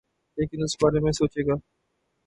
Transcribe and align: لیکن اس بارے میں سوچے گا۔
لیکن 0.37 0.63
اس 0.63 0.75
بارے 0.81 0.99
میں 0.99 1.11
سوچے 1.11 1.41
گا۔ 1.47 1.55